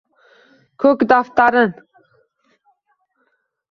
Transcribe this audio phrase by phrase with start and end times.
[0.85, 1.71] Ko’k daftarin